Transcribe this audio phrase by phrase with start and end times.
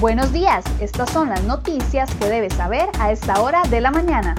[0.00, 4.36] Buenos días, estas son las noticias que debes saber a esta hora de la mañana.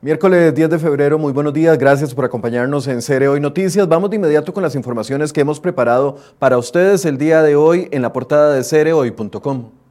[0.00, 3.86] Miércoles 10 de febrero, muy buenos días, gracias por acompañarnos en Cere Hoy Noticias.
[3.86, 7.86] Vamos de inmediato con las informaciones que hemos preparado para ustedes el día de hoy
[7.92, 9.81] en la portada de cerehoy.com.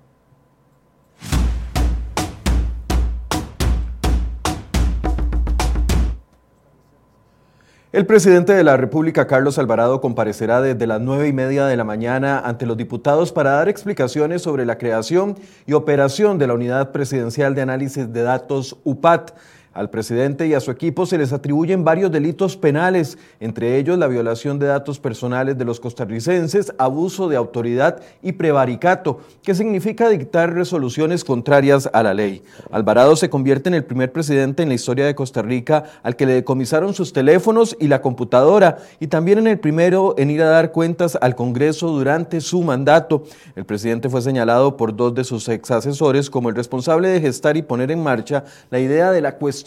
[7.94, 11.84] El presidente de la República, Carlos Alvarado, comparecerá desde las nueve y media de la
[11.84, 16.94] mañana ante los diputados para dar explicaciones sobre la creación y operación de la Unidad
[16.94, 19.34] Presidencial de Análisis de Datos UPAT.
[19.74, 24.08] Al presidente y a su equipo se les atribuyen varios delitos penales, entre ellos la
[24.08, 30.54] violación de datos personales de los costarricenses, abuso de autoridad y prevaricato, que significa dictar
[30.54, 32.44] resoluciones contrarias a la ley.
[32.70, 36.26] Alvarado se convierte en el primer presidente en la historia de Costa Rica al que
[36.26, 40.50] le decomisaron sus teléfonos y la computadora, y también en el primero en ir a
[40.50, 43.24] dar cuentas al Congreso durante su mandato.
[43.56, 47.56] El presidente fue señalado por dos de sus ex asesores como el responsable de gestar
[47.56, 49.61] y poner en marcha la idea de la cuestión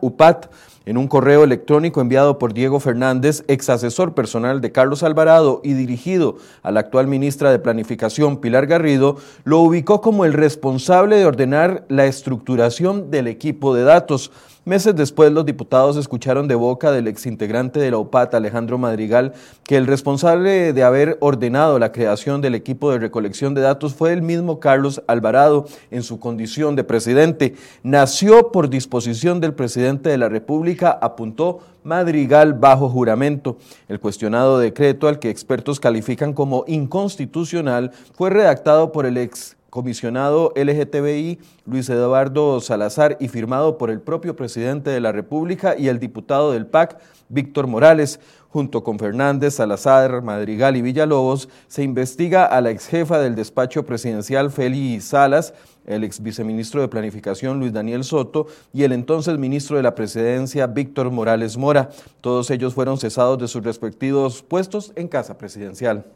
[0.00, 0.46] UPAT
[0.88, 5.74] en un correo electrónico enviado por Diego Fernández, ex asesor personal de Carlos Alvarado y
[5.74, 11.26] dirigido a la actual ministra de Planificación, Pilar Garrido, lo ubicó como el responsable de
[11.26, 14.32] ordenar la estructuración del equipo de datos.
[14.68, 19.32] Meses después, los diputados escucharon de boca del exintegrante de la OPAT, Alejandro Madrigal,
[19.64, 24.12] que el responsable de haber ordenado la creación del equipo de recolección de datos fue
[24.12, 27.54] el mismo Carlos Alvarado en su condición de presidente.
[27.82, 33.56] Nació por disposición del presidente de la República, apuntó Madrigal bajo juramento.
[33.88, 40.52] El cuestionado decreto, al que expertos califican como inconstitucional, fue redactado por el ex comisionado
[40.56, 45.98] LGTBI Luis Eduardo Salazar y firmado por el propio presidente de la República y el
[45.98, 46.98] diputado del PAC,
[47.28, 48.20] Víctor Morales.
[48.50, 53.84] Junto con Fernández, Salazar, Madrigal y Villalobos, se investiga a la ex jefa del despacho
[53.84, 55.52] presidencial Félix Salas,
[55.84, 60.66] el ex viceministro de Planificación Luis Daniel Soto y el entonces ministro de la Presidencia
[60.66, 61.90] Víctor Morales Mora.
[62.22, 66.06] Todos ellos fueron cesados de sus respectivos puestos en Casa Presidencial.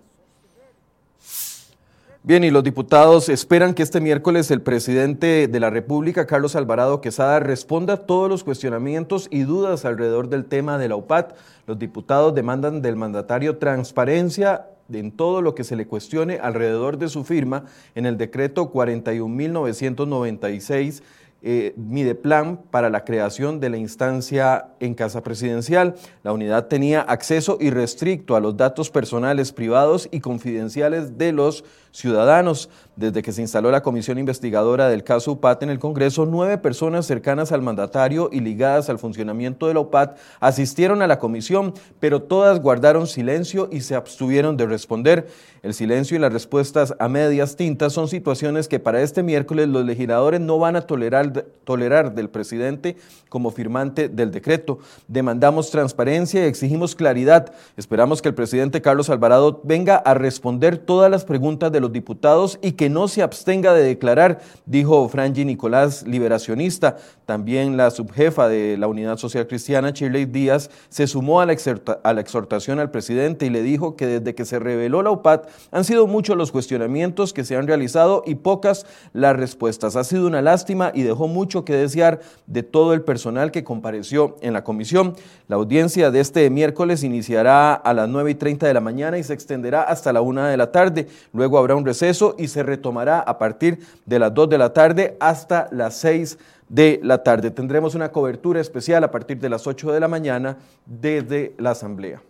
[2.25, 7.01] Bien, y los diputados esperan que este miércoles el presidente de la República, Carlos Alvarado
[7.01, 11.35] Quesada, responda a todos los cuestionamientos y dudas alrededor del tema de la UPAT.
[11.67, 17.09] Los diputados demandan del mandatario transparencia en todo lo que se le cuestione alrededor de
[17.09, 17.65] su firma
[17.97, 21.03] en el decreto 41.996
[21.43, 25.97] eh, Mideplan para la creación de la instancia en Casa Presidencial.
[26.23, 32.71] La unidad tenía acceso irrestricto a los datos personales privados y confidenciales de los ciudadanos.
[32.97, 37.07] Desde que se instaló la comisión investigadora del caso UPAT en el Congreso, nueve personas
[37.07, 42.23] cercanas al mandatario y ligadas al funcionamiento de la UPAT asistieron a la comisión, pero
[42.23, 45.27] todas guardaron silencio y se abstuvieron de responder.
[45.63, 49.85] El silencio y las respuestas a medias tintas son situaciones que para este miércoles los
[49.85, 52.97] legisladores no van a tolerar, tolerar del presidente
[53.29, 54.79] como firmante del decreto.
[55.09, 57.53] Demandamos transparencia y exigimos claridad.
[57.77, 62.59] Esperamos que el presidente Carlos Alvarado venga a responder todas las preguntas de los diputados
[62.63, 66.97] y que no se abstenga de declarar, dijo Franji Nicolás, liberacionista.
[67.27, 71.57] También la subjefa de la Unidad Social Cristiana, Shirley Díaz, se sumó a la,
[72.03, 75.49] a la exhortación al presidente y le dijo que desde que se reveló la UPAT
[75.71, 79.97] han sido muchos los cuestionamientos que se han realizado y pocas las respuestas.
[79.97, 84.37] Ha sido una lástima y dejó mucho que desear de todo el personal que compareció
[84.41, 85.15] en la comisión.
[85.49, 89.23] La audiencia de este miércoles iniciará a las 9 y 30 de la mañana y
[89.23, 91.09] se extenderá hasta la 1 de la tarde.
[91.33, 95.17] Luego habrá un receso y se retomará a partir de las 2 de la tarde
[95.21, 96.39] hasta las 6
[96.69, 97.51] de la tarde.
[97.51, 100.57] Tendremos una cobertura especial a partir de las 8 de la mañana
[100.87, 102.23] desde la Asamblea.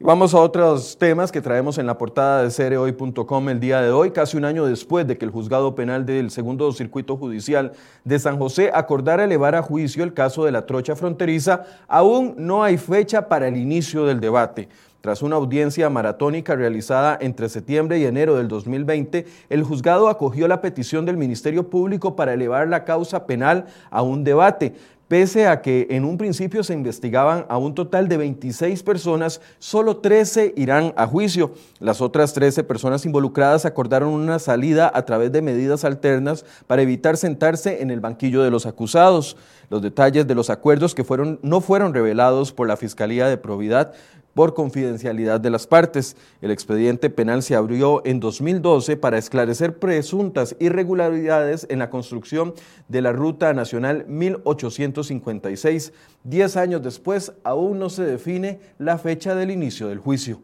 [0.00, 4.10] Vamos a otros temas que traemos en la portada de cereoy.com el día de hoy,
[4.10, 8.36] casi un año después de que el juzgado penal del segundo circuito judicial de San
[8.36, 13.28] José acordara elevar a juicio el caso de la trocha fronteriza, aún no hay fecha
[13.28, 14.68] para el inicio del debate.
[15.00, 20.60] Tras una audiencia maratónica realizada entre septiembre y enero del 2020, el juzgado acogió la
[20.60, 24.74] petición del Ministerio Público para elevar la causa penal a un debate.
[25.14, 29.98] Pese a que en un principio se investigaban a un total de 26 personas, solo
[29.98, 31.54] 13 irán a juicio.
[31.78, 37.16] Las otras 13 personas involucradas acordaron una salida a través de medidas alternas para evitar
[37.16, 39.36] sentarse en el banquillo de los acusados.
[39.70, 43.92] Los detalles de los acuerdos que fueron, no fueron revelados por la Fiscalía de Probidad
[44.34, 46.16] por confidencialidad de las partes.
[46.42, 52.54] El expediente penal se abrió en 2012 para esclarecer presuntas irregularidades en la construcción
[52.88, 55.92] de la Ruta Nacional 1856.
[56.24, 60.42] Diez años después, aún no se define la fecha del inicio del juicio.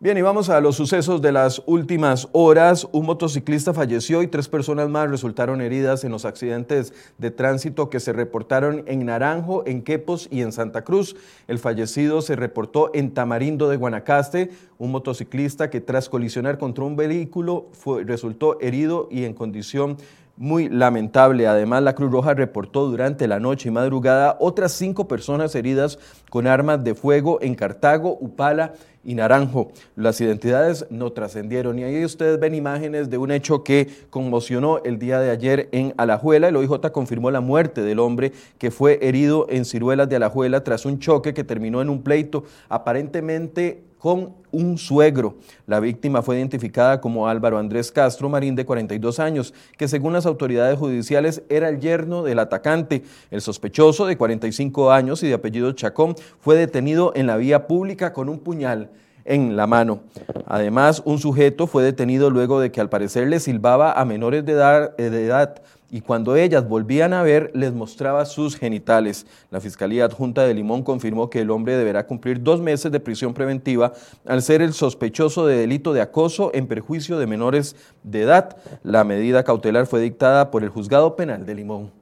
[0.00, 2.86] Bien, y vamos a los sucesos de las últimas horas.
[2.92, 7.98] Un motociclista falleció y tres personas más resultaron heridas en los accidentes de tránsito que
[7.98, 11.16] se reportaron en Naranjo, en Quepos y en Santa Cruz.
[11.48, 16.94] El fallecido se reportó en Tamarindo de Guanacaste, un motociclista que tras colisionar contra un
[16.94, 17.66] vehículo
[18.06, 19.96] resultó herido y en condición
[20.38, 21.46] muy lamentable.
[21.46, 25.98] Además, la Cruz Roja reportó durante la noche y madrugada otras cinco personas heridas
[26.30, 28.72] con armas de fuego en Cartago, Upala
[29.04, 29.72] y Naranjo.
[29.96, 34.98] Las identidades no trascendieron y ahí ustedes ven imágenes de un hecho que conmocionó el
[34.98, 36.48] día de ayer en Alajuela.
[36.48, 40.86] El OIJ confirmó la muerte del hombre que fue herido en Ciruelas de Alajuela tras
[40.86, 45.36] un choque que terminó en un pleito aparentemente con un suegro.
[45.66, 50.26] La víctima fue identificada como Álvaro Andrés Castro Marín, de 42 años, que según las
[50.26, 53.02] autoridades judiciales era el yerno del atacante.
[53.30, 58.12] El sospechoso, de 45 años y de apellido Chacón, fue detenido en la vía pública
[58.12, 58.90] con un puñal
[59.24, 60.00] en la mano.
[60.46, 64.52] Además, un sujeto fue detenido luego de que al parecer le silbaba a menores de
[64.52, 65.60] edad, de edad
[65.90, 69.26] y cuando ellas volvían a ver les mostraba sus genitales.
[69.50, 73.34] La Fiscalía Adjunta de Limón confirmó que el hombre deberá cumplir dos meses de prisión
[73.34, 73.92] preventiva
[74.26, 78.56] al ser el sospechoso de delito de acoso en perjuicio de menores de edad.
[78.82, 81.97] La medida cautelar fue dictada por el Juzgado Penal de Limón.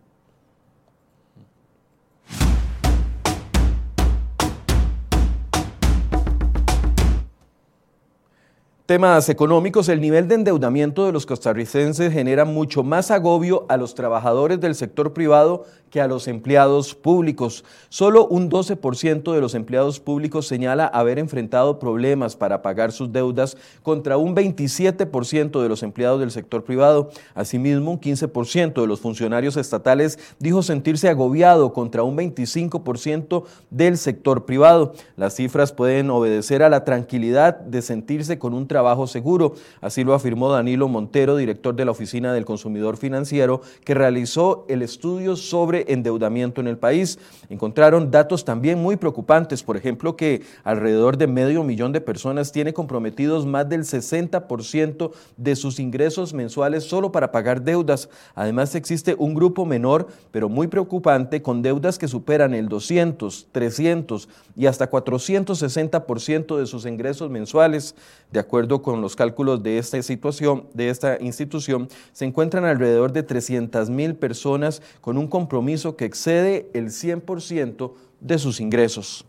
[8.87, 13.97] Temas económicos, el nivel de endeudamiento de los costarricenses genera mucho más agobio a los
[13.97, 17.65] trabajadores del sector privado que a los empleados públicos.
[17.89, 23.57] Solo un 12% de los empleados públicos señala haber enfrentado problemas para pagar sus deudas
[23.83, 27.11] contra un 27% de los empleados del sector privado.
[27.35, 34.45] Asimismo, un 15% de los funcionarios estatales dijo sentirse agobiado contra un 25% del sector
[34.45, 34.93] privado.
[35.17, 39.55] Las cifras pueden obedecer a la tranquilidad de sentirse con un trabajo seguro.
[39.81, 44.83] Así lo afirmó Danilo Montero, director de la Oficina del Consumidor Financiero, que realizó el
[44.83, 47.19] estudio sobre endeudamiento en el país.
[47.49, 52.73] Encontraron datos también muy preocupantes, por ejemplo, que alrededor de medio millón de personas tiene
[52.73, 58.09] comprometidos más del 60% de sus ingresos mensuales solo para pagar deudas.
[58.35, 64.29] Además, existe un grupo menor, pero muy preocupante, con deudas que superan el 200, 300
[64.57, 67.95] y hasta 460% de sus ingresos mensuales.
[68.33, 73.23] De acuerdo con los cálculos de esta situación, de esta institución, se encuentran alrededor de
[73.23, 75.66] 300 mil personas con un compromiso
[75.97, 79.25] que excede el 100% de sus ingresos.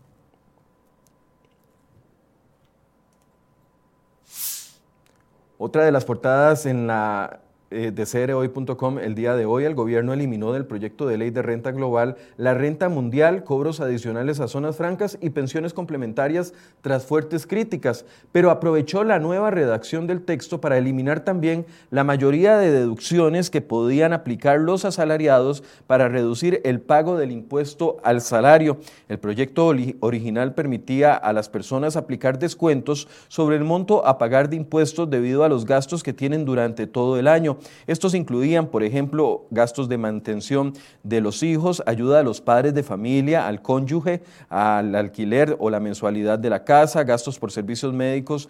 [5.58, 7.40] Otra de las portadas en la
[7.70, 11.42] eh, de CROI.com el día de hoy, el gobierno eliminó del proyecto de ley de
[11.42, 17.46] renta global la renta mundial, cobros adicionales a zonas francas y pensiones complementarias tras fuertes
[17.46, 23.50] críticas, pero aprovechó la nueva redacción del texto para eliminar también la mayoría de deducciones
[23.50, 28.78] que podían aplicar los asalariados para reducir el pago del impuesto al salario.
[29.08, 29.66] El proyecto
[30.00, 35.44] original permitía a las personas aplicar descuentos sobre el monto a pagar de impuestos debido
[35.44, 37.57] a los gastos que tienen durante todo el año.
[37.86, 40.72] Estos incluían, por ejemplo, gastos de mantención
[41.02, 45.80] de los hijos, ayuda a los padres de familia, al cónyuge, al alquiler o la
[45.80, 48.48] mensualidad de la casa, gastos por servicios médicos,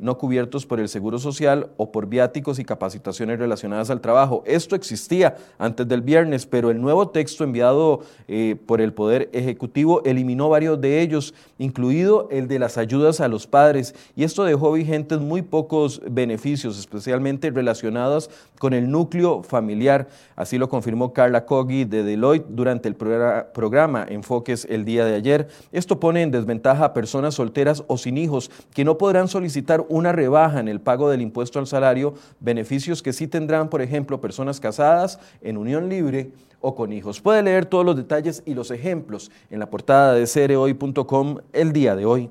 [0.00, 4.42] no cubiertos por el Seguro Social o por viáticos y capacitaciones relacionadas al trabajo.
[4.46, 10.02] Esto existía antes del viernes, pero el nuevo texto enviado eh, por el Poder Ejecutivo
[10.04, 14.72] eliminó varios de ellos, incluido el de las ayudas a los padres, y esto dejó
[14.72, 20.08] vigentes muy pocos beneficios, especialmente relacionados con el núcleo familiar.
[20.34, 25.48] Así lo confirmó Carla Coggi de Deloitte durante el programa Enfoques el día de ayer.
[25.72, 29.57] Esto pone en desventaja a personas solteras o sin hijos que no podrán solicitar
[29.88, 34.20] una rebaja en el pago del impuesto al salario, beneficios que sí tendrán, por ejemplo,
[34.20, 37.20] personas casadas en unión libre o con hijos.
[37.20, 41.94] Puede leer todos los detalles y los ejemplos en la portada de cereoy.com el día
[41.96, 42.30] de hoy.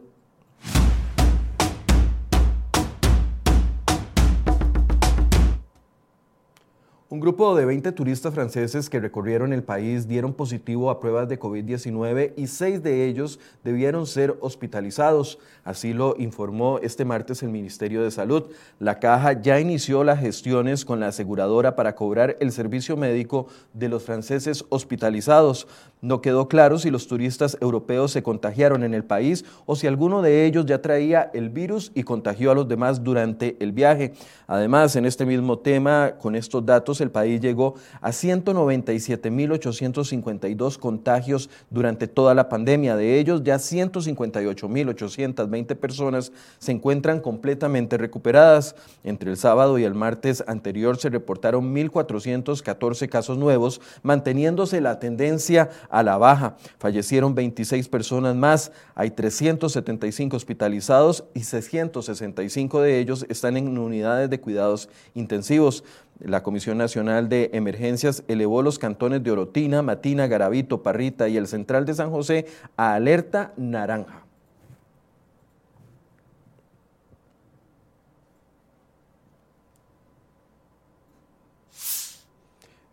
[7.10, 11.40] Un grupo de 20 turistas franceses que recorrieron el país dieron positivo a pruebas de
[11.40, 15.40] COVID-19 y seis de ellos debieron ser hospitalizados.
[15.64, 18.48] Así lo informó este martes el Ministerio de Salud.
[18.78, 23.88] La caja ya inició las gestiones con la aseguradora para cobrar el servicio médico de
[23.88, 25.66] los franceses hospitalizados.
[26.02, 30.22] No quedó claro si los turistas europeos se contagiaron en el país o si alguno
[30.22, 34.14] de ellos ya traía el virus y contagió a los demás durante el viaje.
[34.46, 42.08] Además, en este mismo tema, con estos datos, el país llegó a 197.852 contagios durante
[42.08, 42.96] toda la pandemia.
[42.96, 48.76] De ellos, ya 158.820 personas se encuentran completamente recuperadas.
[49.04, 55.70] Entre el sábado y el martes anterior se reportaron 1.414 casos nuevos, manteniéndose la tendencia
[55.90, 56.58] a la baja.
[56.80, 64.40] Fallecieron 26 personas más, hay 375 hospitalizados y 665 de ellos están en unidades de
[64.40, 65.84] cuidados intensivos.
[66.20, 71.48] La Comisión Nacional de Emergencias elevó los cantones de Orotina, Matina, Garavito, Parrita y el
[71.48, 74.27] Central de San José a alerta naranja.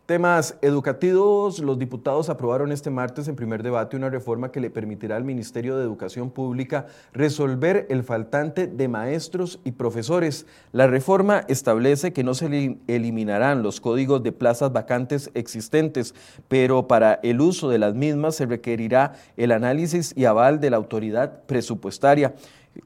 [0.06, 5.16] Temas educativos, los diputados aprobaron este martes en primer debate una reforma que le permitirá
[5.16, 6.84] al Ministerio de Educación Pública
[7.14, 10.44] resolver el faltante de maestros y profesores.
[10.72, 16.14] La reforma establece que no se eliminarán los códigos de plazas vacantes existentes,
[16.48, 20.76] pero para el uso de las mismas se requerirá el análisis y aval de la
[20.76, 22.34] autoridad presupuestaria.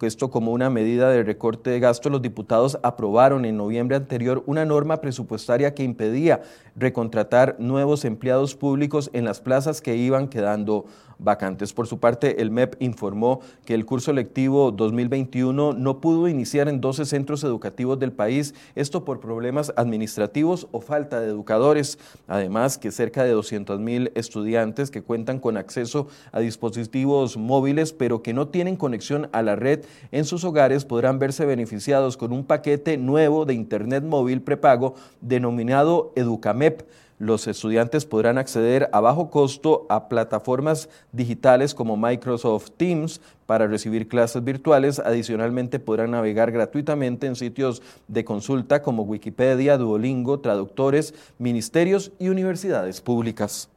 [0.03, 4.65] Esto como una medida de recorte de gasto, los diputados aprobaron en noviembre anterior una
[4.65, 6.43] norma presupuestaria que impedía
[6.77, 10.85] recontratar nuevos empleados públicos en las plazas que iban quedando
[11.19, 11.73] vacantes.
[11.73, 16.81] Por su parte, el MEP informó que el curso lectivo 2021 no pudo iniciar en
[16.81, 21.99] 12 centros educativos del país, esto por problemas administrativos o falta de educadores.
[22.27, 28.23] Además, que cerca de 200 mil estudiantes que cuentan con acceso a dispositivos móviles, pero
[28.23, 29.78] que no tienen conexión a la red
[30.13, 36.13] en sus hogares, podrán verse beneficiados con un paquete nuevo de Internet móvil prepago denominado
[36.17, 36.83] EducaMEP.
[37.19, 44.07] Los estudiantes podrán acceder a bajo costo a plataformas digitales como Microsoft Teams para recibir
[44.07, 45.01] clases virtuales.
[45.01, 53.01] Adicionalmente podrán navegar gratuitamente en sitios de consulta como Wikipedia, Duolingo, traductores, ministerios y universidades
[53.01, 53.69] públicas.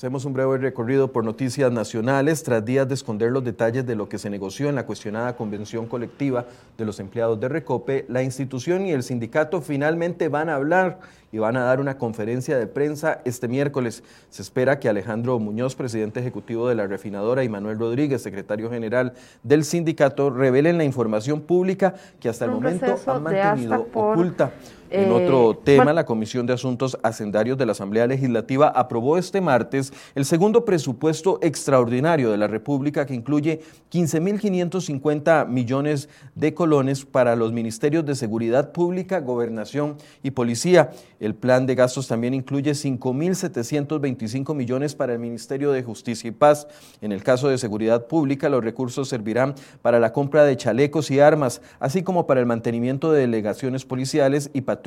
[0.00, 4.08] Hacemos un breve recorrido por noticias nacionales tras días de esconder los detalles de lo
[4.08, 6.46] que se negoció en la cuestionada convención colectiva
[6.78, 8.06] de los empleados de Recope.
[8.08, 11.00] La institución y el sindicato finalmente van a hablar
[11.32, 14.02] y van a dar una conferencia de prensa este miércoles.
[14.30, 19.12] Se espera que Alejandro Muñoz, presidente ejecutivo de la refinadora, y Manuel Rodríguez, secretario general
[19.42, 24.50] del sindicato, revelen la información pública que hasta el momento han mantenido oculta.
[24.90, 29.40] En eh, otro tema, la Comisión de Asuntos Hacendarios de la Asamblea Legislativa aprobó este
[29.40, 33.60] martes el segundo presupuesto extraordinario de la República que incluye
[33.92, 40.90] 15.550 millones de colones para los ministerios de Seguridad Pública, Gobernación y Policía.
[41.20, 46.66] El plan de gastos también incluye 5.725 millones para el Ministerio de Justicia y Paz.
[47.00, 51.20] En el caso de Seguridad Pública, los recursos servirán para la compra de chalecos y
[51.20, 54.79] armas, así como para el mantenimiento de delegaciones policiales y patrullas.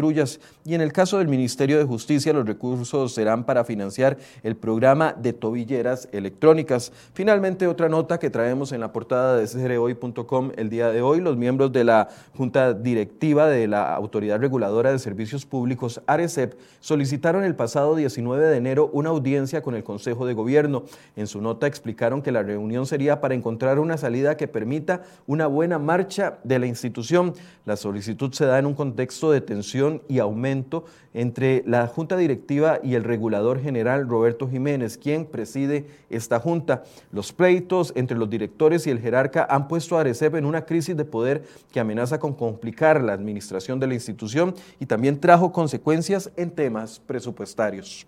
[0.66, 5.14] Y en el caso del Ministerio de Justicia, los recursos serán para financiar el programa
[5.14, 6.92] de tobilleras electrónicas.
[7.14, 11.38] Finalmente, otra nota que traemos en la portada de CREOI.com el día de hoy, los
[11.38, 17.56] miembros de la Junta Directiva de la Autoridad Reguladora de Servicios Públicos, ARECEP, solicitaron el
[17.56, 20.84] pasado 19 de enero una audiencia con el Consejo de Gobierno.
[21.16, 25.48] En su nota explicaron que la reunión sería para encontrar una salida que permita una
[25.48, 27.34] buena marcha de la institución.
[27.66, 32.80] La solicitud se da en un contexto de tensión y aumento entre la Junta Directiva
[32.84, 36.84] y el regulador general Roberto Jiménez, quien preside esta Junta.
[37.12, 40.96] Los pleitos entre los directores y el jerarca han puesto a Arecep en una crisis
[40.96, 46.32] de poder que amenaza con complicar la administración de la institución y también trajo consecuencias
[46.36, 48.08] en temas presupuestarios.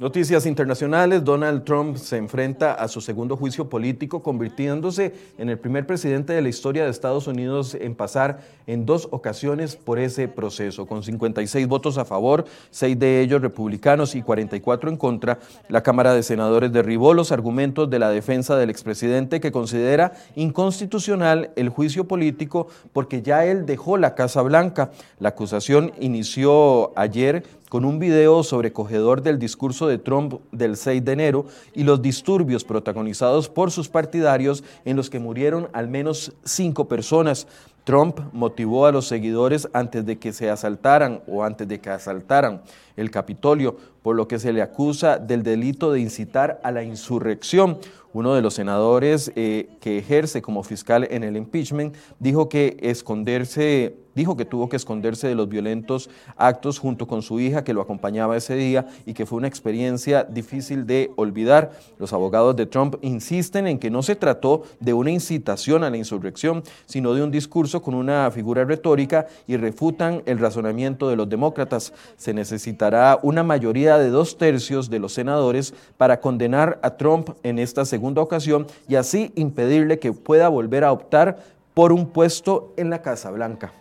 [0.00, 5.88] Noticias internacionales, Donald Trump se enfrenta a su segundo juicio político, convirtiéndose en el primer
[5.88, 8.38] presidente de la historia de Estados Unidos en pasar
[8.68, 10.86] en dos ocasiones por ese proceso.
[10.86, 16.14] Con 56 votos a favor, seis de ellos republicanos y 44 en contra, la Cámara
[16.14, 22.06] de Senadores derribó los argumentos de la defensa del expresidente que considera inconstitucional el juicio
[22.06, 24.92] político porque ya él dejó la Casa Blanca.
[25.18, 31.12] La acusación inició ayer con un video sobrecogedor del discurso de Trump del 6 de
[31.12, 36.88] enero y los disturbios protagonizados por sus partidarios en los que murieron al menos cinco
[36.88, 37.46] personas.
[37.84, 42.62] Trump motivó a los seguidores antes de que se asaltaran o antes de que asaltaran
[42.96, 47.78] el Capitolio, por lo que se le acusa del delito de incitar a la insurrección.
[48.12, 53.94] Uno de los senadores eh, que ejerce como fiscal en el impeachment dijo que esconderse
[54.18, 57.80] dijo que tuvo que esconderse de los violentos actos junto con su hija que lo
[57.80, 61.70] acompañaba ese día y que fue una experiencia difícil de olvidar.
[61.98, 65.96] Los abogados de Trump insisten en que no se trató de una incitación a la
[65.96, 71.28] insurrección, sino de un discurso con una figura retórica y refutan el razonamiento de los
[71.28, 71.92] demócratas.
[72.16, 77.58] Se necesitará una mayoría de dos tercios de los senadores para condenar a Trump en
[77.58, 81.38] esta segunda ocasión y así impedirle que pueda volver a optar
[81.72, 83.72] por un puesto en la Casa Blanca.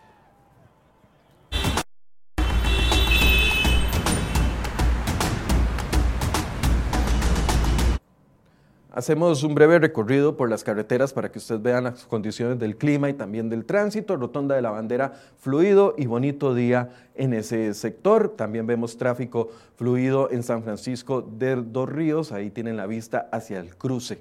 [8.98, 13.08] Hacemos un breve recorrido por las carreteras para que ustedes vean las condiciones del clima
[13.12, 14.16] y también del tránsito.
[14.16, 18.30] Rotonda de la Bandera fluido y bonito día en ese sector.
[18.36, 22.32] También vemos tráfico fluido en San Francisco de Dos Ríos.
[22.32, 24.18] Ahí tienen la vista hacia el cruce.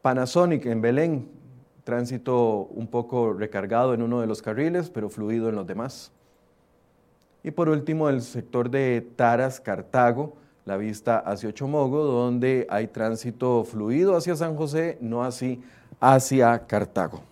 [0.00, 1.28] Panasonic en Belén.
[1.84, 6.12] Tránsito un poco recargado en uno de los carriles, pero fluido en los demás.
[7.42, 13.64] Y por último, el sector de Taras, Cartago la vista hacia Ochomogo, donde hay tránsito
[13.64, 15.62] fluido hacia San José, no así
[15.98, 17.22] hacia Cartago.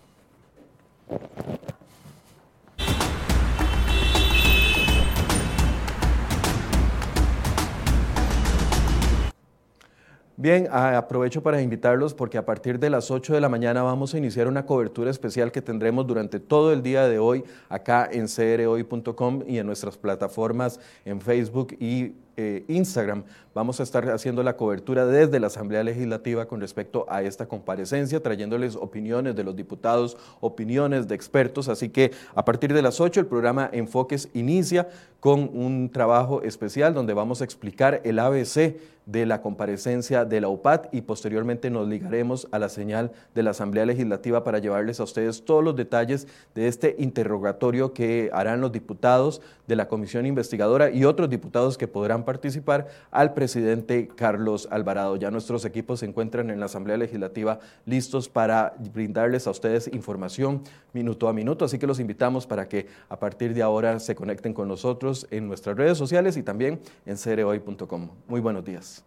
[10.35, 14.17] Bien, aprovecho para invitarlos porque a partir de las 8 de la mañana vamos a
[14.17, 19.43] iniciar una cobertura especial que tendremos durante todo el día de hoy acá en crhoy.com
[19.47, 23.23] y en nuestras plataformas en Facebook y eh, Instagram.
[23.53, 28.21] Vamos a estar haciendo la cobertura desde la Asamblea Legislativa con respecto a esta comparecencia,
[28.21, 31.67] trayéndoles opiniones de los diputados, opiniones de expertos.
[31.67, 34.87] Así que a partir de las 8 el programa Enfoques inicia
[35.19, 38.75] con un trabajo especial donde vamos a explicar el ABC
[39.07, 43.51] de la comparecencia de la UPAT y posteriormente nos ligaremos a la señal de la
[43.51, 48.73] Asamblea Legislativa para llevarles a ustedes todos los detalles de este interrogatorio que harán los
[48.73, 55.15] diputados de la Comisión Investigadora y otros diputados que podrán participar al presidente Carlos Alvarado.
[55.15, 60.61] Ya nuestros equipos se encuentran en la Asamblea Legislativa listos para brindarles a ustedes información
[60.91, 64.53] minuto a minuto, así que los invitamos para que a partir de ahora se conecten
[64.53, 68.09] con nosotros en nuestras redes sociales y también en cereoy.com.
[68.27, 69.05] Muy buenos días.